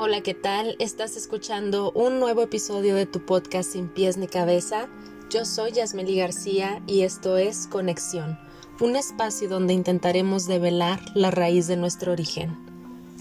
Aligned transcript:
Hola, 0.00 0.20
¿qué 0.20 0.32
tal? 0.32 0.76
Estás 0.78 1.16
escuchando 1.16 1.90
un 1.90 2.20
nuevo 2.20 2.40
episodio 2.42 2.94
de 2.94 3.04
tu 3.04 3.18
podcast 3.26 3.72
Sin 3.72 3.88
pies 3.88 4.16
ni 4.16 4.28
cabeza. 4.28 4.88
Yo 5.28 5.44
soy 5.44 5.72
Yasmeli 5.72 6.14
García 6.14 6.80
y 6.86 7.02
esto 7.02 7.36
es 7.36 7.66
Conexión, 7.66 8.38
un 8.78 8.94
espacio 8.94 9.48
donde 9.48 9.72
intentaremos 9.72 10.46
develar 10.46 11.00
la 11.16 11.32
raíz 11.32 11.66
de 11.66 11.76
nuestro 11.76 12.12
origen. 12.12 12.56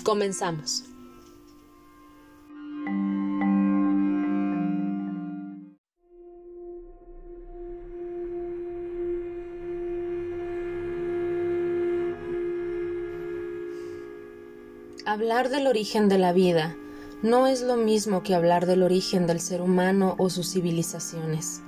Comenzamos. 0.03 0.83
Hablar 15.17 15.49
del 15.49 15.65
origen 15.65 16.09
de 16.09 16.19
la 16.19 16.31
vida 16.31 16.77
no 17.23 17.47
es 17.47 17.63
lo 17.63 17.75
mismo 17.75 18.21
que 18.21 18.35
hablar 18.35 18.67
del 18.67 18.83
origen 18.83 19.25
del 19.25 19.39
ser 19.39 19.63
humano 19.63 20.13
o 20.19 20.29
sus 20.29 20.53
civilizaciones. 20.53 21.63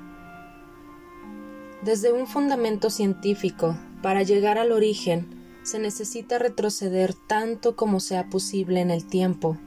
Desde 1.81 2.11
un 2.11 2.27
fundamento 2.27 2.91
científico, 2.91 3.75
para 4.03 4.21
llegar 4.21 4.59
al 4.59 4.71
origen, 4.71 5.25
se 5.63 5.79
necesita 5.79 6.37
retroceder 6.37 7.15
tanto 7.27 7.75
como 7.75 7.99
sea 7.99 8.29
posible 8.29 8.81
en 8.81 8.91
el 8.91 9.07
tiempo, 9.07 9.57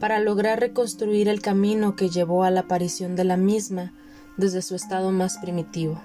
para 0.00 0.18
lograr 0.18 0.58
reconstruir 0.58 1.28
el 1.28 1.42
camino 1.42 1.94
que 1.94 2.08
llevó 2.08 2.42
a 2.42 2.50
la 2.50 2.60
aparición 2.60 3.16
de 3.16 3.24
la 3.24 3.36
misma 3.36 3.92
desde 4.38 4.62
su 4.62 4.74
estado 4.74 5.12
más 5.12 5.36
primitivo. 5.36 6.00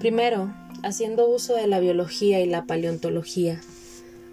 Primero, 0.00 0.54
haciendo 0.82 1.26
uso 1.26 1.54
de 1.54 1.66
la 1.66 1.80
biología 1.80 2.42
y 2.42 2.46
la 2.46 2.66
paleontología, 2.66 3.58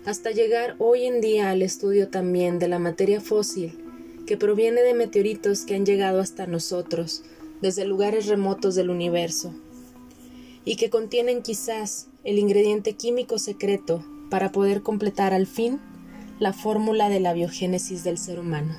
hasta 0.05 0.31
llegar 0.31 0.75
hoy 0.79 1.05
en 1.05 1.21
día 1.21 1.49
al 1.49 1.61
estudio 1.61 2.09
también 2.09 2.59
de 2.59 2.67
la 2.67 2.79
materia 2.79 3.21
fósil 3.21 3.79
que 4.25 4.37
proviene 4.37 4.81
de 4.81 4.93
meteoritos 4.93 5.61
que 5.61 5.75
han 5.75 5.85
llegado 5.85 6.19
hasta 6.19 6.45
nosotros 6.45 7.23
desde 7.61 7.85
lugares 7.85 8.27
remotos 8.27 8.75
del 8.75 8.89
universo 8.89 9.53
y 10.65 10.75
que 10.75 10.89
contienen 10.89 11.41
quizás 11.41 12.07
el 12.23 12.37
ingrediente 12.37 12.93
químico 12.93 13.37
secreto 13.37 14.03
para 14.29 14.51
poder 14.51 14.81
completar 14.81 15.33
al 15.33 15.47
fin 15.47 15.79
la 16.39 16.51
fórmula 16.51 17.07
de 17.07 17.19
la 17.19 17.33
biogénesis 17.33 18.03
del 18.03 18.17
ser 18.17 18.39
humano. 18.39 18.75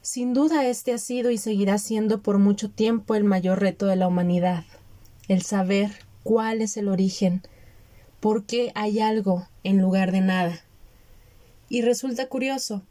Sin 0.00 0.32
duda 0.32 0.66
este 0.66 0.92
ha 0.92 0.98
sido 0.98 1.30
y 1.30 1.38
seguirá 1.38 1.78
siendo 1.78 2.22
por 2.22 2.38
mucho 2.38 2.70
tiempo 2.70 3.14
el 3.14 3.24
mayor 3.24 3.60
reto 3.60 3.86
de 3.86 3.96
la 3.96 4.08
humanidad 4.08 4.64
el 5.30 5.42
saber 5.42 5.92
cuál 6.24 6.60
es 6.60 6.76
el 6.76 6.88
origen, 6.88 7.42
por 8.18 8.46
qué 8.46 8.72
hay 8.74 8.98
algo 8.98 9.46
en 9.62 9.80
lugar 9.80 10.10
de 10.10 10.20
nada. 10.20 10.58
Y 11.68 11.82
resulta 11.82 12.26
curioso, 12.26 12.82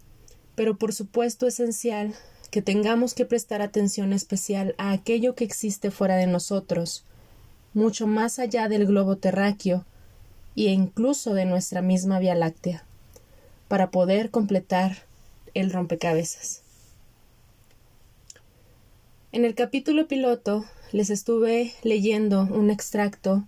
pero 0.55 0.77
por 0.77 0.93
supuesto 0.93 1.47
esencial, 1.47 2.15
que 2.49 2.61
tengamos 2.61 3.13
que 3.13 3.25
prestar 3.25 3.61
atención 3.61 4.13
especial 4.13 4.73
a 4.77 4.93
aquello 4.93 5.35
que 5.35 5.43
existe 5.43 5.91
fuera 5.91 6.15
de 6.15 6.27
nosotros, 6.27 7.03
mucho 7.73 8.07
más 8.07 8.39
allá 8.39 8.69
del 8.69 8.85
globo 8.85 9.17
terráqueo 9.17 9.85
e 10.55 10.71
incluso 10.71 11.33
de 11.33 11.43
nuestra 11.43 11.81
misma 11.81 12.19
Vía 12.19 12.35
Láctea, 12.35 12.85
para 13.67 13.91
poder 13.91 14.31
completar 14.31 14.99
el 15.53 15.73
rompecabezas. 15.73 16.61
En 19.31 19.45
el 19.45 19.53
capítulo 19.53 20.07
piloto 20.07 20.65
les 20.91 21.11
estuve 21.11 21.71
leyendo 21.83 22.47
un 22.49 22.71
extracto 22.71 23.43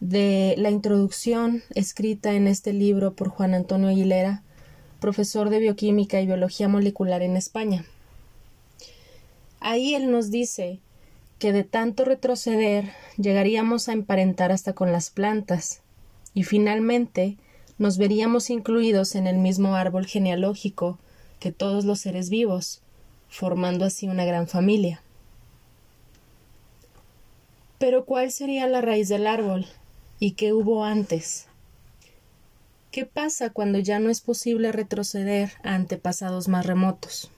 de 0.00 0.56
la 0.58 0.68
introducción 0.68 1.62
escrita 1.76 2.32
en 2.32 2.48
este 2.48 2.72
libro 2.72 3.14
por 3.14 3.28
Juan 3.28 3.54
Antonio 3.54 3.88
Aguilera, 3.88 4.42
profesor 4.98 5.48
de 5.48 5.60
bioquímica 5.60 6.20
y 6.20 6.26
biología 6.26 6.66
molecular 6.66 7.22
en 7.22 7.36
España. 7.36 7.84
Ahí 9.60 9.94
él 9.94 10.10
nos 10.10 10.32
dice 10.32 10.80
que 11.38 11.52
de 11.52 11.62
tanto 11.62 12.04
retroceder 12.04 12.90
llegaríamos 13.16 13.88
a 13.88 13.92
emparentar 13.92 14.50
hasta 14.50 14.72
con 14.72 14.90
las 14.90 15.08
plantas 15.08 15.82
y 16.34 16.42
finalmente 16.42 17.36
nos 17.78 17.96
veríamos 17.96 18.50
incluidos 18.50 19.14
en 19.14 19.28
el 19.28 19.38
mismo 19.38 19.76
árbol 19.76 20.06
genealógico 20.06 20.98
que 21.38 21.52
todos 21.52 21.84
los 21.84 22.00
seres 22.00 22.28
vivos, 22.28 22.82
formando 23.34 23.84
así 23.84 24.06
una 24.06 24.24
gran 24.24 24.46
familia. 24.46 25.02
Pero 27.78 28.04
¿cuál 28.04 28.30
sería 28.30 28.68
la 28.68 28.80
raíz 28.80 29.08
del 29.08 29.26
árbol? 29.26 29.66
¿Y 30.20 30.32
qué 30.32 30.52
hubo 30.52 30.84
antes? 30.84 31.48
¿Qué 32.92 33.06
pasa 33.06 33.50
cuando 33.50 33.80
ya 33.80 33.98
no 33.98 34.08
es 34.08 34.20
posible 34.20 34.70
retroceder 34.70 35.50
a 35.64 35.74
antepasados 35.74 36.46
más 36.46 36.64
remotos? 36.64 37.28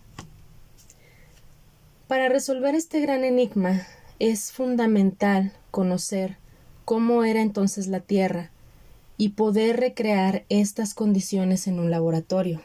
Para 2.09 2.29
resolver 2.29 2.75
este 2.75 3.01
gran 3.01 3.25
enigma 3.25 3.87
es 4.19 4.53
fundamental 4.53 5.55
conocer 5.71 6.37
cómo 6.85 7.25
era 7.25 7.41
entonces 7.41 7.87
la 7.87 8.01
Tierra 8.01 8.51
y 9.17 9.31
poder 9.31 9.81
recrear 9.81 10.45
estas 10.51 10.93
condiciones 10.93 11.67
en 11.67 11.81
un 11.81 11.91
laboratorio. 11.91 12.61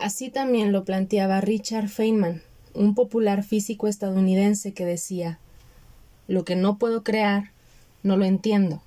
Así 0.00 0.30
también 0.30 0.72
lo 0.72 0.84
planteaba 0.84 1.42
Richard 1.42 1.88
Feynman, 1.88 2.40
un 2.72 2.94
popular 2.94 3.44
físico 3.44 3.86
estadounidense 3.86 4.72
que 4.72 4.86
decía 4.86 5.38
lo 6.26 6.42
que 6.46 6.56
no 6.56 6.78
puedo 6.78 7.04
crear, 7.04 7.50
no 8.02 8.16
lo 8.16 8.24
entiendo. 8.24 8.80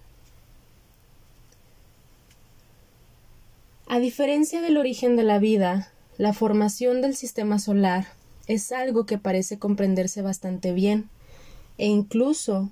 A 3.86 4.00
diferencia 4.00 4.60
del 4.62 4.76
origen 4.76 5.16
de 5.16 5.22
la 5.22 5.38
vida, 5.38 5.92
la 6.18 6.34
formación 6.34 7.02
del 7.04 7.16
sistema 7.16 7.60
solar 7.60 8.08
es 8.48 8.72
algo 8.72 9.06
que 9.06 9.20
parece 9.20 9.60
comprenderse 9.60 10.24
bastante 10.24 10.74
bien, 10.74 11.10
e 11.78 11.86
incluso 11.86 12.72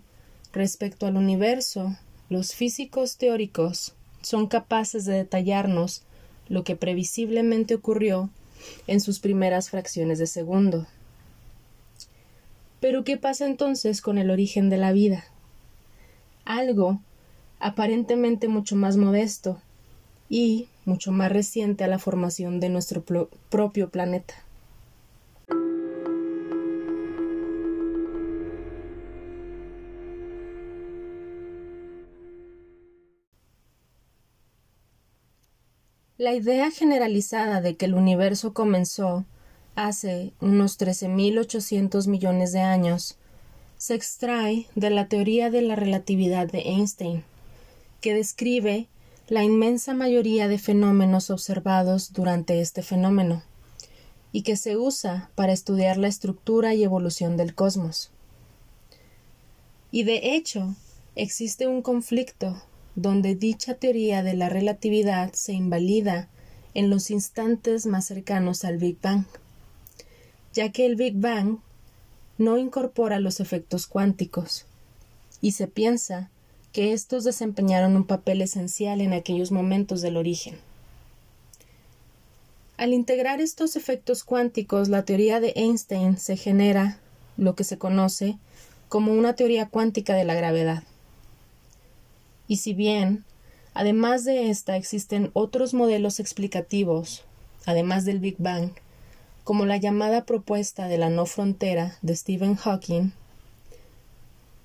respecto 0.51 1.05
al 1.05 1.15
universo, 1.15 1.95
los 2.29 2.55
físicos 2.55 3.17
teóricos 3.17 3.93
son 4.23 4.47
capaces 4.47 5.05
de 5.05 5.13
detallarnos 5.13 6.01
lo 6.51 6.65
que 6.65 6.75
previsiblemente 6.75 7.73
ocurrió 7.75 8.29
en 8.85 8.99
sus 8.99 9.19
primeras 9.19 9.69
fracciones 9.69 10.19
de 10.19 10.27
segundo. 10.27 10.85
Pero 12.81 13.05
¿qué 13.05 13.15
pasa 13.15 13.45
entonces 13.45 14.01
con 14.01 14.17
el 14.17 14.29
origen 14.29 14.69
de 14.69 14.75
la 14.75 14.91
vida? 14.91 15.23
Algo 16.43 16.99
aparentemente 17.59 18.49
mucho 18.49 18.75
más 18.75 18.97
modesto 18.97 19.61
y 20.29 20.67
mucho 20.83 21.13
más 21.13 21.31
reciente 21.31 21.85
a 21.85 21.87
la 21.87 21.99
formación 21.99 22.59
de 22.59 22.67
nuestro 22.67 23.05
propio 23.49 23.89
planeta. 23.89 24.33
La 36.21 36.35
idea 36.35 36.69
generalizada 36.69 37.61
de 37.61 37.75
que 37.75 37.85
el 37.85 37.95
universo 37.95 38.53
comenzó 38.53 39.25
hace 39.73 40.33
unos 40.39 40.79
13.800 40.79 42.05
millones 42.05 42.51
de 42.51 42.59
años, 42.59 43.17
se 43.77 43.95
extrae 43.95 44.67
de 44.75 44.91
la 44.91 45.07
teoría 45.07 45.49
de 45.49 45.63
la 45.63 45.75
relatividad 45.75 46.45
de 46.45 46.59
Einstein, 46.59 47.23
que 48.01 48.13
describe 48.13 48.87
la 49.29 49.43
inmensa 49.43 49.95
mayoría 49.95 50.47
de 50.47 50.59
fenómenos 50.59 51.31
observados 51.31 52.13
durante 52.13 52.61
este 52.61 52.83
fenómeno, 52.83 53.41
y 54.31 54.43
que 54.43 54.57
se 54.57 54.77
usa 54.77 55.31
para 55.33 55.53
estudiar 55.53 55.97
la 55.97 56.07
estructura 56.07 56.75
y 56.75 56.83
evolución 56.83 57.35
del 57.35 57.55
cosmos. 57.55 58.11
Y 59.89 60.03
de 60.03 60.35
hecho, 60.35 60.75
existe 61.15 61.65
un 61.65 61.81
conflicto 61.81 62.61
donde 62.95 63.35
dicha 63.35 63.75
teoría 63.75 64.23
de 64.23 64.35
la 64.35 64.49
relatividad 64.49 65.33
se 65.33 65.53
invalida 65.53 66.27
en 66.73 66.89
los 66.89 67.11
instantes 67.11 67.85
más 67.85 68.05
cercanos 68.05 68.63
al 68.63 68.77
Big 68.77 68.97
Bang 69.01 69.25
ya 70.53 70.71
que 70.71 70.85
el 70.85 70.95
Big 70.95 71.15
Bang 71.15 71.59
no 72.37 72.57
incorpora 72.57 73.19
los 73.19 73.39
efectos 73.39 73.87
cuánticos, 73.87 74.65
y 75.41 75.51
se 75.53 75.67
piensa 75.67 76.29
que 76.73 76.93
estos 76.93 77.23
desempeñaron 77.23 77.95
un 77.95 78.05
papel 78.05 78.41
esencial 78.41 79.01
en 79.01 79.13
aquellos 79.13 79.51
momentos 79.51 80.01
del 80.01 80.17
origen. 80.17 80.57
Al 82.77 82.93
integrar 82.93 83.41
estos 83.41 83.75
efectos 83.75 84.23
cuánticos, 84.23 84.89
la 84.89 85.05
teoría 85.05 85.39
de 85.39 85.53
Einstein 85.55 86.17
se 86.17 86.35
genera 86.35 86.99
lo 87.37 87.55
que 87.55 87.63
se 87.63 87.77
conoce 87.77 88.37
como 88.89 89.13
una 89.13 89.35
teoría 89.35 89.69
cuántica 89.69 90.15
de 90.15 90.25
la 90.25 90.33
gravedad. 90.33 90.83
Y 92.47 92.57
si 92.57 92.73
bien, 92.73 93.23
además 93.73 94.25
de 94.25 94.49
esta, 94.49 94.75
existen 94.75 95.31
otros 95.33 95.73
modelos 95.73 96.19
explicativos, 96.19 97.23
además 97.65 98.05
del 98.05 98.19
Big 98.19 98.35
Bang, 98.37 98.71
como 99.43 99.65
la 99.65 99.77
llamada 99.77 100.25
propuesta 100.25 100.87
de 100.87 100.97
la 100.97 101.09
no 101.09 101.25
frontera 101.25 101.97
de 102.01 102.15
Stephen 102.15 102.55
Hawking, 102.55 103.11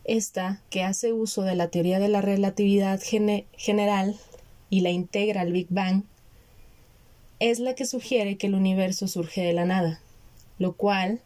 Esta, 0.05 0.61
que 0.70 0.84
hace 0.84 1.12
uso 1.12 1.43
de 1.43 1.56
la 1.56 1.69
teoría 1.69 1.99
de 1.99 2.08
la 2.08 2.20
relatividad 2.20 3.00
general 3.00 4.17
y 4.70 4.81
la 4.81 4.90
integra 4.90 5.40
al 5.40 5.52
Big 5.52 5.67
Bang, 5.70 6.05
es 7.38 7.58
la 7.58 7.75
que 7.75 7.87
sugiere 7.87 8.38
que 8.38 8.46
el 8.46 8.55
universo 8.55 9.08
surge 9.08 9.43
de 9.43 9.52
la 9.52 9.64
nada, 9.64 10.00
lo 10.58 10.75
cual 10.75 11.20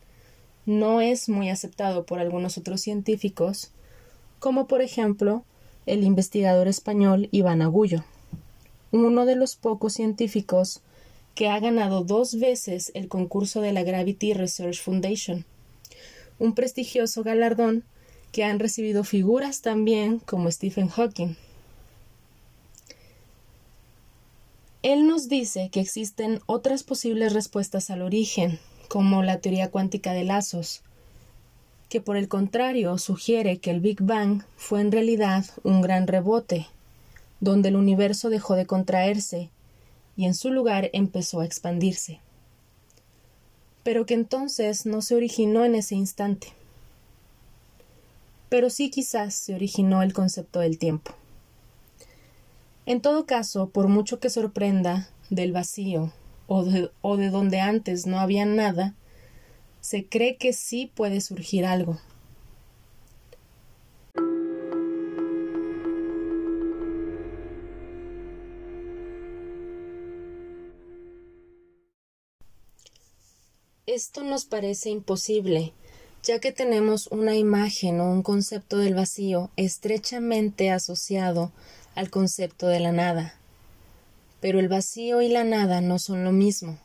no 0.67 1.00
es 1.00 1.29
muy 1.29 1.50
aceptado 1.50 2.05
por 2.05 2.19
algunos 2.19 2.58
otros 2.58 2.81
científicos, 2.81 3.70
como 4.38 4.67
por 4.67 4.82
ejemplo 4.82 5.44
el 5.87 6.05
investigador 6.05 6.69
español 6.69 7.29
Iván 7.32 7.62
Agullo, 7.62 8.05
uno 8.93 9.25
de 9.27 9.37
los 9.37 9.56
pocos 9.56 9.94
científicos 9.94 10.82
que 11.35 11.49
ha 11.49 11.59
ganado 11.61 12.05
dos 12.05 12.38
veces 12.38 12.93
el 12.94 13.09
concurso 13.09 13.61
de 13.61 13.73
la 13.73 13.82
Gravity 13.82 14.35
Research 14.35 14.81
Foundation, 14.81 15.44
un 16.38 16.55
prestigioso 16.55 17.23
galardón 17.23 17.85
que 18.32 18.44
han 18.44 18.59
recibido 18.59 19.05
figuras 19.05 19.62
también 19.62 20.19
como 20.19 20.50
Stephen 20.50 20.88
Hawking. 20.88 21.37
Él 24.82 25.06
nos 25.06 25.29
dice 25.29 25.69
que 25.71 25.81
existen 25.81 26.41
otras 26.47 26.85
posibles 26.85 27.32
respuestas 27.32 27.91
al 27.91 28.03
origen, 28.03 28.59
como 28.88 29.23
la 29.23 29.38
teoría 29.38 29.71
cuántica 29.71 30.12
de 30.12 30.25
lazos, 30.25 30.82
que 31.91 32.01
por 32.01 32.17
el 32.17 32.29
contrario 32.29 32.97
sugiere 32.99 33.59
que 33.59 33.73
el 33.73 33.81
Big 33.81 34.01
Bang 34.01 34.45
fue 34.57 34.81
en 34.81 34.93
realidad 34.93 35.45
un 35.65 35.83
gran 35.83 36.07
rebote, 36.07 36.69
donde 37.41 37.69
el 37.71 37.77
universo 37.77 38.31
dejó 38.31 38.55
de 38.55 38.65
contraerse 38.65 39.51
y 40.17 40.27
en 40.27 40.35
su 40.35 40.53
lugar 40.53 40.89
empezó 40.93 41.41
a 41.41 41.45
expandirse, 41.45 42.21
pero 43.83 44.07
que 44.07 44.15
entonces 44.15 44.87
no 44.87 45.03
se 45.03 45.17
originó 45.17 45.65
en 45.65 45.75
ese 45.75 45.97
instante, 45.97 46.53
pero 48.49 48.71
sí 48.71 48.91
quizás 48.91 49.35
se 49.35 49.55
originó 49.55 50.03
el 50.03 50.13
concepto 50.13 50.61
del 50.61 50.79
tiempo. 50.79 51.13
En 52.87 53.01
todo 53.01 53.27
caso, 53.27 53.69
por 53.69 53.89
mucho 53.89 54.21
que 54.21 54.31
sorprenda 54.31 55.09
del 55.29 55.51
vacío 55.51 56.13
o 56.47 56.65
de, 56.65 56.91
o 57.03 57.17
de 57.17 57.31
donde 57.31 57.61
antes 57.61 58.07
no 58.07 58.21
había 58.21 58.47
nada, 58.47 58.95
se 59.81 60.06
cree 60.06 60.37
que 60.37 60.53
sí 60.53 60.91
puede 60.94 61.21
surgir 61.21 61.65
algo. 61.65 61.99
Esto 73.93 74.23
nos 74.23 74.44
parece 74.44 74.88
imposible, 74.88 75.73
ya 76.23 76.38
que 76.38 76.53
tenemos 76.53 77.09
una 77.09 77.35
imagen 77.35 78.00
o 78.00 78.12
un 78.12 78.23
concepto 78.23 78.79
del 78.79 78.94
vacío 78.94 79.50
estrechamente 79.56 80.71
asociado 80.71 81.50
al 81.97 82.09
concepto 82.09 82.69
de 82.69 82.79
la 82.79 82.93
nada. 82.93 83.35
Pero 84.41 84.61
el 84.61 84.69
vacío 84.69 85.23
y 85.23 85.29
la 85.29 85.43
nada 85.43 85.81
no 85.81 85.99
son 85.99 86.23
lo 86.23 86.31
mismo. 86.31 86.79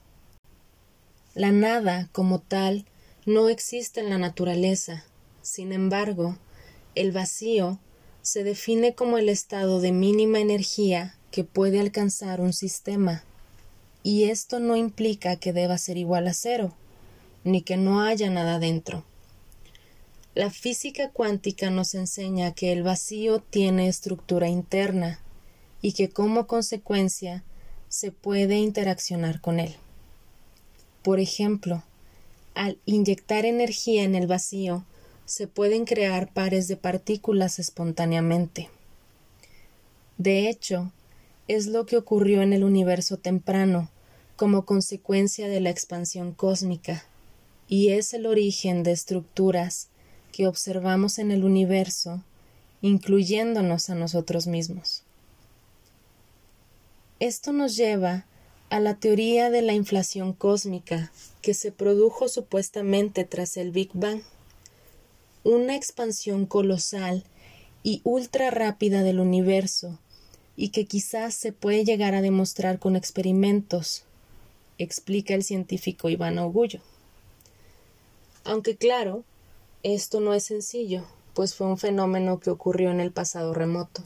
La 1.35 1.51
nada, 1.51 2.07
como 2.13 2.39
tal, 2.39 2.85
no 3.25 3.49
existe 3.49 3.99
en 3.99 4.09
la 4.09 4.17
naturaleza. 4.17 5.03
Sin 5.41 5.73
embargo, 5.73 6.37
el 6.95 7.11
vacío 7.11 7.77
se 8.21 8.45
define 8.45 8.95
como 8.95 9.17
el 9.17 9.27
estado 9.27 9.81
de 9.81 9.91
mínima 9.91 10.39
energía 10.39 11.17
que 11.31 11.43
puede 11.43 11.81
alcanzar 11.81 12.39
un 12.39 12.53
sistema. 12.53 13.25
Y 14.01 14.29
esto 14.29 14.61
no 14.61 14.77
implica 14.77 15.35
que 15.35 15.51
deba 15.51 15.77
ser 15.77 15.97
igual 15.97 16.29
a 16.29 16.33
cero, 16.33 16.73
ni 17.43 17.61
que 17.61 17.75
no 17.75 18.01
haya 18.01 18.29
nada 18.29 18.57
dentro. 18.57 19.03
La 20.35 20.49
física 20.49 21.09
cuántica 21.09 21.69
nos 21.69 21.95
enseña 21.95 22.53
que 22.53 22.71
el 22.71 22.81
vacío 22.81 23.41
tiene 23.41 23.89
estructura 23.89 24.47
interna 24.47 25.19
y 25.81 25.91
que 25.91 26.09
como 26.09 26.47
consecuencia 26.47 27.43
se 27.89 28.13
puede 28.13 28.55
interaccionar 28.55 29.41
con 29.41 29.59
él. 29.59 29.75
Por 31.05 31.19
ejemplo, 31.19 31.83
al 32.55 32.79
inyectar 32.87 33.45
energía 33.45 34.01
en 34.01 34.15
el 34.15 34.25
vacío, 34.25 34.85
se 35.25 35.45
pueden 35.45 35.85
crear 35.85 36.33
pares 36.33 36.67
de 36.67 36.77
partículas 36.77 37.59
espontáneamente. 37.59 38.71
De 40.17 40.49
hecho, 40.49 40.91
es 41.47 41.67
lo 41.67 41.85
que 41.85 41.97
ocurrió 41.97 42.41
en 42.41 42.53
el 42.53 42.63
universo 42.63 43.17
temprano 43.17 43.91
como 44.35 44.65
consecuencia 44.65 45.47
de 45.47 45.61
la 45.61 45.69
expansión 45.69 46.31
cósmica, 46.31 47.05
y 47.67 47.89
es 47.89 48.15
el 48.15 48.25
origen 48.25 48.81
de 48.81 48.91
estructuras 48.91 49.89
que 50.31 50.47
observamos 50.47 51.19
en 51.19 51.29
el 51.29 51.43
universo, 51.43 52.23
incluyéndonos 52.81 53.91
a 53.91 53.95
nosotros 53.95 54.47
mismos. 54.47 55.03
Esto 57.19 57.53
nos 57.53 57.75
lleva 57.75 58.25
a 58.69 58.79
la 58.79 58.95
teoría 58.95 59.49
de 59.49 59.61
la 59.61 59.73
inflación 59.73 60.33
cósmica 60.33 61.11
que 61.41 61.53
se 61.53 61.71
produjo 61.71 62.27
supuestamente 62.27 63.23
tras 63.23 63.57
el 63.57 63.71
Big 63.71 63.91
Bang, 63.93 64.21
una 65.43 65.75
expansión 65.75 66.45
colosal 66.45 67.23
y 67.83 68.01
ultra 68.03 68.49
rápida 68.49 69.03
del 69.03 69.19
universo 69.19 69.99
y 70.55 70.69
que 70.69 70.85
quizás 70.85 71.35
se 71.35 71.51
puede 71.51 71.85
llegar 71.85 72.15
a 72.15 72.21
demostrar 72.21 72.79
con 72.79 72.95
experimentos, 72.95 74.05
explica 74.77 75.35
el 75.35 75.43
científico 75.43 76.09
Iván 76.09 76.39
Augullo. 76.39 76.81
Aunque 78.43 78.75
claro, 78.75 79.23
esto 79.83 80.19
no 80.19 80.33
es 80.33 80.45
sencillo, 80.45 81.05
pues 81.33 81.53
fue 81.53 81.67
un 81.67 81.77
fenómeno 81.77 82.39
que 82.39 82.49
ocurrió 82.49 82.89
en 82.89 82.99
el 82.99 83.11
pasado 83.11 83.53
remoto. 83.53 84.03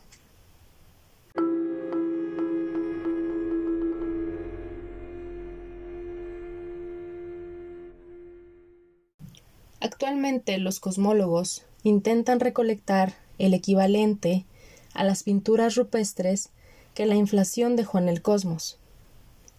Actualmente 9.81 10.57
los 10.57 10.79
cosmólogos 10.79 11.65
intentan 11.83 12.39
recolectar 12.39 13.13
el 13.37 13.53
equivalente 13.53 14.45
a 14.93 15.05
las 15.05 15.23
pinturas 15.23 15.75
rupestres 15.75 16.49
que 16.93 17.05
la 17.05 17.15
inflación 17.15 17.77
dejó 17.77 17.97
en 17.99 18.09
el 18.09 18.21
cosmos, 18.21 18.77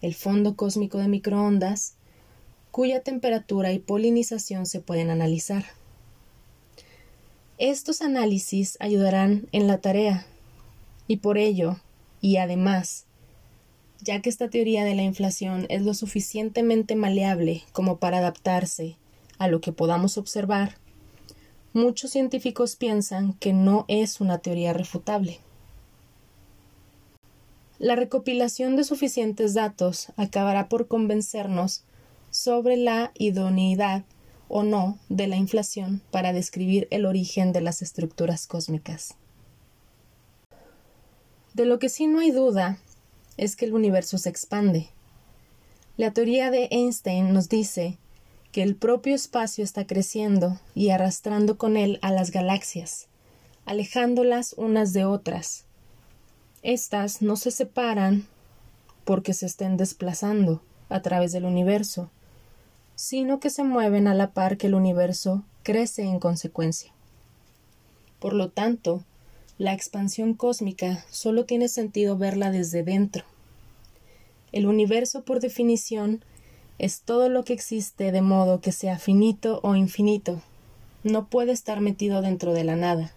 el 0.01 0.13
fondo 0.13 0.55
cósmico 0.55 0.99
de 0.99 1.07
microondas, 1.07 1.95
cuya 2.69 3.01
temperatura 3.01 3.73
y 3.73 3.79
polinización 3.79 4.67
se 4.67 4.79
pueden 4.79 5.09
analizar. 5.09 5.65
Estos 7.57 8.01
análisis 8.01 8.77
ayudarán 8.79 9.47
en 9.51 9.67
la 9.67 9.79
tarea 9.79 10.25
y 11.07 11.17
por 11.17 11.37
ello, 11.37 11.79
y 12.21 12.37
además, 12.37 13.05
ya 14.01 14.21
que 14.21 14.29
esta 14.29 14.49
teoría 14.49 14.83
de 14.83 14.95
la 14.95 15.03
inflación 15.03 15.65
es 15.69 15.81
lo 15.81 15.93
suficientemente 15.93 16.95
maleable 16.95 17.63
como 17.73 17.97
para 17.97 18.19
adaptarse 18.19 18.97
a 19.41 19.47
lo 19.47 19.59
que 19.59 19.71
podamos 19.71 20.19
observar, 20.19 20.75
muchos 21.73 22.11
científicos 22.11 22.75
piensan 22.75 23.33
que 23.33 23.53
no 23.53 23.85
es 23.87 24.21
una 24.21 24.37
teoría 24.37 24.71
refutable. 24.71 25.39
La 27.79 27.95
recopilación 27.95 28.75
de 28.75 28.83
suficientes 28.83 29.55
datos 29.55 30.09
acabará 30.15 30.69
por 30.69 30.87
convencernos 30.87 31.85
sobre 32.29 32.77
la 32.77 33.11
idoneidad 33.15 34.03
o 34.47 34.61
no 34.61 34.99
de 35.09 35.25
la 35.25 35.37
inflación 35.37 36.03
para 36.11 36.33
describir 36.33 36.87
el 36.91 37.07
origen 37.07 37.51
de 37.51 37.61
las 37.61 37.81
estructuras 37.81 38.45
cósmicas. 38.45 39.15
De 41.55 41.65
lo 41.65 41.79
que 41.79 41.89
sí 41.89 42.05
no 42.05 42.19
hay 42.19 42.29
duda 42.29 42.77
es 43.37 43.55
que 43.55 43.65
el 43.65 43.73
universo 43.73 44.19
se 44.19 44.29
expande. 44.29 44.89
La 45.97 46.13
teoría 46.13 46.51
de 46.51 46.67
Einstein 46.69 47.33
nos 47.33 47.49
dice 47.49 47.97
que 48.51 48.63
el 48.63 48.75
propio 48.75 49.15
espacio 49.15 49.63
está 49.63 49.87
creciendo 49.87 50.59
y 50.75 50.89
arrastrando 50.89 51.57
con 51.57 51.77
él 51.77 51.99
a 52.01 52.11
las 52.11 52.31
galaxias, 52.31 53.07
alejándolas 53.65 54.53
unas 54.57 54.93
de 54.93 55.05
otras. 55.05 55.65
Estas 56.61 57.21
no 57.21 57.37
se 57.37 57.51
separan 57.51 58.27
porque 59.05 59.33
se 59.33 59.45
estén 59.45 59.77
desplazando 59.77 60.61
a 60.89 61.01
través 61.01 61.31
del 61.31 61.45
universo, 61.45 62.09
sino 62.95 63.39
que 63.39 63.49
se 63.49 63.63
mueven 63.63 64.07
a 64.07 64.13
la 64.13 64.31
par 64.31 64.57
que 64.57 64.67
el 64.67 64.75
universo 64.75 65.43
crece 65.63 66.03
en 66.03 66.19
consecuencia. 66.19 66.91
Por 68.19 68.33
lo 68.33 68.49
tanto, 68.49 69.03
la 69.57 69.73
expansión 69.73 70.33
cósmica 70.33 71.05
solo 71.09 71.45
tiene 71.45 71.67
sentido 71.67 72.17
verla 72.17 72.51
desde 72.51 72.83
dentro. 72.83 73.23
El 74.51 74.67
universo, 74.67 75.23
por 75.23 75.39
definición, 75.39 76.23
es 76.81 77.01
todo 77.01 77.29
lo 77.29 77.43
que 77.43 77.53
existe 77.53 78.11
de 78.11 78.23
modo 78.23 78.59
que 78.59 78.71
sea 78.71 78.97
finito 78.97 79.59
o 79.61 79.75
infinito. 79.75 80.41
No 81.03 81.27
puede 81.27 81.51
estar 81.51 81.79
metido 81.79 82.23
dentro 82.23 82.53
de 82.53 82.63
la 82.63 82.75
nada, 82.75 83.11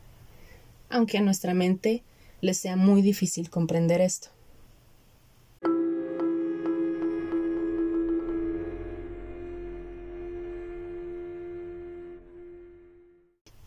aunque 0.90 1.16
a 1.16 1.22
nuestra 1.22 1.54
mente 1.54 2.02
le 2.42 2.52
sea 2.52 2.76
muy 2.76 3.00
difícil 3.00 3.48
comprender 3.48 4.02
esto. 4.02 4.28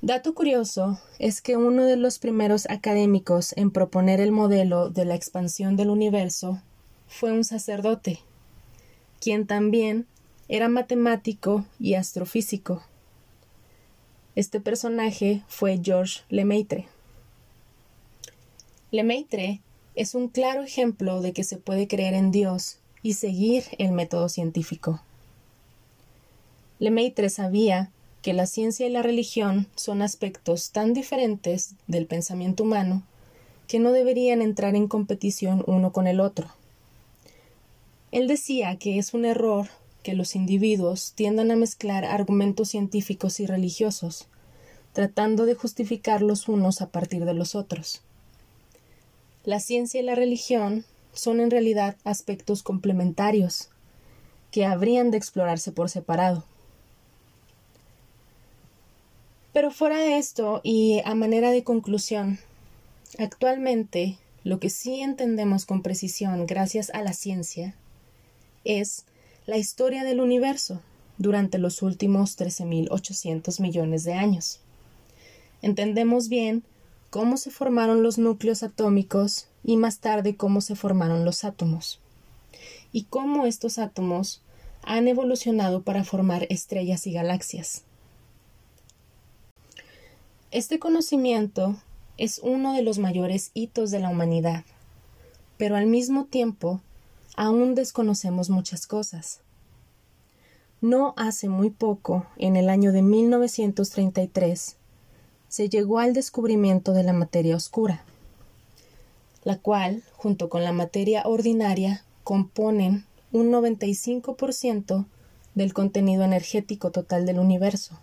Dato 0.04 0.36
curioso 0.36 1.00
es 1.18 1.42
que 1.42 1.58
uno 1.58 1.86
de 1.86 1.98
los 1.98 2.20
primeros 2.20 2.70
académicos 2.70 3.52
en 3.58 3.72
proponer 3.72 4.20
el 4.20 4.32
modelo 4.32 4.92
de 4.92 5.06
la 5.06 5.16
expansión 5.16 5.76
del 5.76 5.90
universo 5.90 6.62
fue 7.08 7.32
un 7.32 7.44
sacerdote, 7.44 8.20
quien 9.20 9.48
también 9.48 10.06
era 10.48 10.70
matemático 10.70 11.66
y 11.80 11.96
astrofísico. 11.96 12.84
Este 14.36 14.60
personaje 14.60 15.44
fue 15.48 15.80
Georges 15.84 16.24
Lemaitre. 16.30 16.88
Lemaitre 18.92 19.62
es 19.96 20.16
un 20.16 20.30
claro 20.30 20.62
ejemplo 20.62 21.22
de 21.22 21.34
que 21.34 21.44
se 21.44 21.58
puede 21.58 21.88
creer 21.88 22.14
en 22.14 22.32
Dios 22.32 22.78
y 23.02 23.14
seguir 23.14 23.64
el 23.80 23.92
método 23.92 24.30
científico. 24.30 25.02
Lemaitre 26.80 27.30
sabía 27.30 27.92
que 28.22 28.34
la 28.34 28.46
ciencia 28.46 28.86
y 28.86 28.90
la 28.90 29.02
religión 29.02 29.68
son 29.76 30.02
aspectos 30.02 30.72
tan 30.72 30.94
diferentes 30.94 31.76
del 31.88 32.06
pensamiento 32.06 32.64
humano 32.64 33.04
que 33.68 33.80
no 33.80 33.92
deberían 33.92 34.42
entrar 34.42 34.76
en 34.76 34.88
competición 34.88 35.64
uno 35.66 35.92
con 35.92 36.08
el 36.08 36.20
otro. 36.20 36.57
Él 38.12 38.28
decía 38.28 38.78
que 38.78 39.00
es 39.00 39.14
un 39.14 39.26
error 39.26 39.68
que 40.02 40.14
los 40.14 40.36
individuos 40.36 41.12
tiendan 41.14 41.52
a 41.52 41.58
mezclar 41.58 42.06
argumentos 42.06 42.70
científicos 42.70 43.42
y 43.42 43.46
religiosos, 43.46 44.28
tratando 44.94 45.46
de 45.46 45.56
justificar 45.56 46.22
los 46.22 46.48
unos 46.48 46.82
a 46.82 46.90
partir 46.90 47.26
de 47.26 47.34
los 47.34 47.54
otros. 47.54 48.02
La 49.44 49.60
ciencia 49.60 50.00
y 50.00 50.04
la 50.04 50.16
religión 50.16 50.86
son 51.12 51.42
en 51.42 51.52
realidad 51.52 51.98
aspectos 52.06 52.64
complementarios 52.64 53.70
que 54.52 54.66
habrían 54.66 55.12
de 55.12 55.18
explorarse 55.18 55.74
por 55.74 55.90
separado. 55.90 56.46
Pero 59.52 59.70
fuera 59.70 59.98
de 59.98 60.18
esto, 60.18 60.62
y 60.64 61.02
a 61.04 61.14
manera 61.14 61.52
de 61.52 61.64
conclusión, 61.66 62.40
actualmente 63.20 64.18
lo 64.46 64.62
que 64.62 64.70
sí 64.70 65.02
entendemos 65.02 65.66
con 65.66 65.82
precisión 65.82 66.46
gracias 66.46 66.90
a 66.92 67.02
la 67.02 67.12
ciencia 67.12 67.76
es 68.68 69.06
la 69.46 69.58
historia 69.58 70.04
del 70.04 70.20
universo 70.20 70.82
durante 71.18 71.58
los 71.58 71.82
últimos 71.82 72.38
13.800 72.38 73.62
millones 73.62 74.04
de 74.04 74.14
años. 74.14 74.60
Entendemos 75.62 76.28
bien 76.28 76.64
cómo 77.10 77.38
se 77.38 77.50
formaron 77.50 78.04
los 78.04 78.18
núcleos 78.18 78.64
atómicos 78.64 79.48
y 79.64 79.78
más 79.78 80.00
tarde 80.00 80.36
cómo 80.36 80.60
se 80.60 80.76
formaron 80.76 81.24
los 81.24 81.46
átomos, 81.46 82.00
y 82.92 83.04
cómo 83.04 83.46
estos 83.46 83.80
átomos 83.80 84.42
han 84.84 85.08
evolucionado 85.08 85.82
para 85.82 86.04
formar 86.04 86.46
estrellas 86.50 87.08
y 87.08 87.14
galaxias. 87.14 87.84
Este 90.52 90.78
conocimiento 90.78 91.78
es 92.18 92.40
uno 92.44 92.74
de 92.74 92.82
los 92.82 93.00
mayores 93.00 93.52
hitos 93.54 93.92
de 93.92 94.00
la 94.00 94.10
humanidad, 94.10 94.64
pero 95.58 95.76
al 95.76 95.86
mismo 95.86 96.26
tiempo 96.26 96.82
aún 97.38 97.76
desconocemos 97.76 98.50
muchas 98.50 98.88
cosas. 98.88 99.40
No 100.82 101.14
hace 101.18 101.48
muy 101.48 101.70
poco, 101.70 102.26
en 102.36 102.56
el 102.56 102.68
año 102.68 102.92
de 102.92 103.04
1933, 103.04 104.76
se 105.48 105.70
llegó 105.70 106.00
al 106.00 106.14
descubrimiento 106.14 106.94
de 106.94 107.04
la 107.04 107.14
materia 107.14 107.56
oscura, 107.56 108.04
la 109.44 109.58
cual, 109.58 110.04
junto 110.14 110.50
con 110.50 110.64
la 110.64 110.74
materia 110.74 111.24
ordinaria, 111.26 112.04
componen 112.24 113.06
un 113.32 113.52
95% 113.52 115.06
del 115.54 115.74
contenido 115.74 116.24
energético 116.24 116.92
total 116.92 117.26
del 117.26 117.40
universo. 117.40 118.00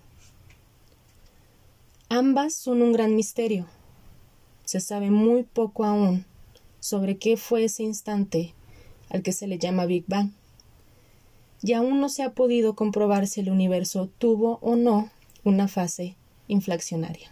Ambas 2.09 2.55
son 2.55 2.83
un 2.83 2.93
gran 2.93 3.17
misterio. 3.17 3.67
Se 4.65 4.81
sabe 4.81 5.11
muy 5.11 5.43
poco 5.43 5.85
aún 5.85 6.25
sobre 6.79 7.19
qué 7.19 7.37
fue 7.37 7.65
ese 7.65 7.83
instante 7.83 8.55
al 9.11 9.23
que 9.23 9.33
se 9.33 9.47
le 9.47 9.59
llama 9.59 9.87
Big 9.87 10.05
Bang. 10.07 10.31
Y 11.63 11.73
aún 11.73 12.01
no 12.01 12.09
se 12.09 12.23
ha 12.23 12.33
podido 12.33 12.75
comprobar 12.75 13.27
si 13.27 13.41
el 13.41 13.51
universo 13.51 14.11
tuvo 14.19 14.59
o 14.61 14.77
no 14.77 15.11
una 15.45 15.69
fase 15.69 16.17
inflacionaria, 16.49 17.31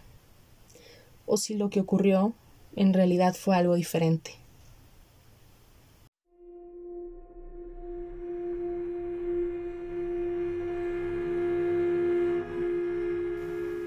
o 1.25 1.37
si 1.37 1.53
lo 1.55 1.69
que 1.69 1.79
ocurrió 1.79 2.33
en 2.75 2.93
realidad 2.93 3.35
fue 3.35 3.55
algo 3.55 3.75
diferente. 3.75 4.35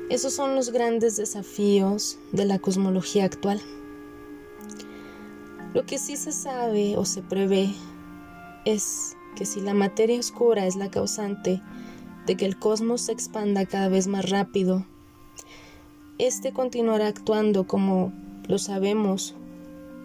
Esos 0.09 0.33
son 0.33 0.55
los 0.55 0.71
grandes 0.71 1.17
desafíos 1.17 2.17
de 2.33 2.45
la 2.45 2.61
cosmología 2.61 3.25
actual. 3.25 3.61
Lo 5.77 5.85
que 5.85 5.99
sí 5.99 6.17
se 6.17 6.33
sabe 6.33 6.97
o 6.97 7.05
se 7.05 7.21
prevé 7.21 7.69
es 8.65 9.15
que 9.37 9.45
si 9.45 9.61
la 9.61 9.75
materia 9.75 10.19
oscura 10.19 10.67
es 10.67 10.75
la 10.75 10.91
causante 10.91 11.61
de 12.25 12.35
que 12.35 12.47
el 12.47 12.59
cosmos 12.59 13.03
se 13.03 13.13
expanda 13.13 13.67
cada 13.67 13.89
vez 13.89 14.07
más 14.07 14.31
rápido, 14.31 14.87
este 16.17 16.55
continuará 16.55 17.09
actuando 17.09 17.67
como 17.67 18.11
lo 18.49 18.57
sabemos 18.57 19.35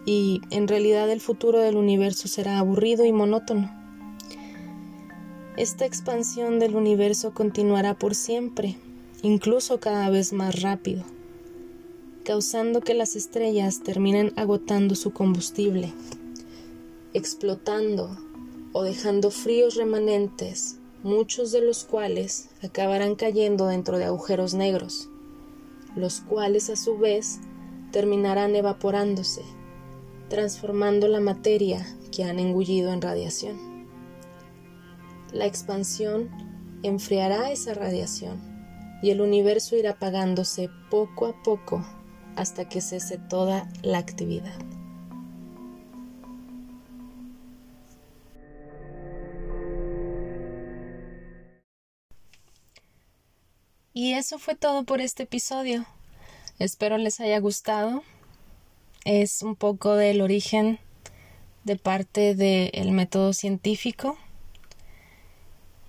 y 0.04 0.42
en 0.50 0.68
realidad 0.68 1.10
el 1.10 1.22
futuro 1.22 1.58
del 1.60 1.76
universo 1.76 2.28
será 2.28 2.58
aburrido 2.58 3.06
y 3.06 3.12
monótono. 3.14 3.72
Esta 5.56 5.86
expansión 5.86 6.58
del 6.58 6.76
universo 6.76 7.32
continuará 7.32 7.94
por 7.94 8.14
siempre, 8.14 8.76
incluso 9.22 9.80
cada 9.80 10.10
vez 10.10 10.34
más 10.34 10.60
rápido 10.60 11.02
causando 12.24 12.80
que 12.80 12.94
las 12.94 13.16
estrellas 13.16 13.80
terminen 13.82 14.32
agotando 14.36 14.94
su 14.94 15.12
combustible, 15.12 15.92
explotando 17.14 18.16
o 18.72 18.82
dejando 18.82 19.30
fríos 19.30 19.74
remanentes, 19.74 20.78
muchos 21.02 21.50
de 21.50 21.62
los 21.62 21.84
cuales 21.84 22.48
acabarán 22.62 23.16
cayendo 23.16 23.66
dentro 23.66 23.98
de 23.98 24.04
agujeros 24.04 24.54
negros, 24.54 25.08
los 25.96 26.20
cuales 26.20 26.70
a 26.70 26.76
su 26.76 26.96
vez 26.96 27.40
terminarán 27.90 28.54
evaporándose, 28.54 29.42
transformando 30.28 31.08
la 31.08 31.20
materia 31.20 31.84
que 32.12 32.24
han 32.24 32.38
engullido 32.38 32.92
en 32.92 33.02
radiación. 33.02 33.88
La 35.32 35.46
expansión 35.46 36.30
enfriará 36.82 37.50
esa 37.50 37.74
radiación 37.74 38.40
y 39.02 39.10
el 39.10 39.20
universo 39.20 39.76
irá 39.76 39.90
apagándose 39.92 40.70
poco 40.88 41.26
a 41.26 41.42
poco 41.42 41.84
hasta 42.36 42.68
que 42.68 42.80
cese 42.80 43.18
toda 43.18 43.68
la 43.82 43.98
actividad. 43.98 44.58
Y 53.94 54.14
eso 54.14 54.38
fue 54.38 54.54
todo 54.54 54.84
por 54.84 55.00
este 55.00 55.24
episodio. 55.24 55.86
Espero 56.58 56.96
les 56.96 57.20
haya 57.20 57.38
gustado. 57.38 58.02
Es 59.04 59.42
un 59.42 59.54
poco 59.54 59.94
del 59.94 60.22
origen 60.22 60.78
de 61.64 61.76
parte 61.76 62.34
del 62.34 62.90
método 62.92 63.32
científico. 63.32 64.16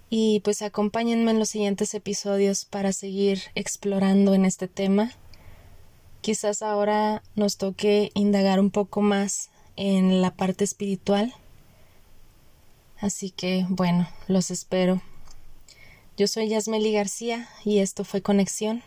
Y 0.09 0.41
pues 0.41 0.61
acompáñenme 0.61 1.31
en 1.31 1.39
los 1.39 1.49
siguientes 1.49 1.93
episodios 1.93 2.65
para 2.65 2.93
seguir 2.93 3.41
explorando 3.55 4.33
en 4.33 4.45
este 4.45 4.67
tema 4.67 5.11
Quizás 6.23 6.61
ahora 6.61 7.21
nos 7.35 7.57
toque 7.57 8.09
indagar 8.13 8.61
un 8.61 8.71
poco 8.71 9.01
más 9.01 9.49
en 9.75 10.21
la 10.21 10.33
parte 10.33 10.63
espiritual. 10.63 11.33
Así 12.97 13.29
que, 13.29 13.65
bueno, 13.67 14.07
los 14.29 14.49
espero. 14.49 15.01
Yo 16.15 16.27
soy 16.27 16.47
Yasmeli 16.47 16.93
García 16.93 17.49
y 17.65 17.79
esto 17.79 18.05
fue 18.05 18.21
Conexión. 18.21 18.83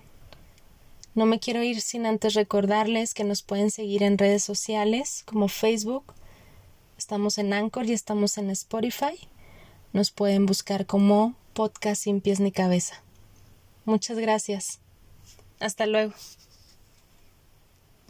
No 1.15 1.27
me 1.27 1.39
quiero 1.39 1.63
ir 1.63 1.83
sin 1.83 2.07
antes 2.07 2.33
recordarles 2.33 3.13
que 3.13 3.25
nos 3.25 3.43
pueden 3.43 3.71
seguir 3.71 4.03
en 4.03 4.17
redes 4.17 4.43
sociales 4.43 5.23
como 5.27 5.49
Facebook. 5.49 6.15
Estamos 6.97 7.37
en 7.37 7.53
Anchor 7.53 7.85
y 7.85 7.93
estamos 7.93 8.39
en 8.39 8.49
Spotify. 8.49 9.29
Nos 9.93 10.11
pueden 10.11 10.47
buscar 10.47 10.87
como 10.87 11.35
Podcast 11.53 12.03
sin 12.03 12.23
pies 12.23 12.41
ni 12.41 12.51
cabeza. 12.51 13.03
Muchas 13.85 14.19
gracias. 14.19 14.81
Hasta 15.61 15.85
luego. 15.85 16.15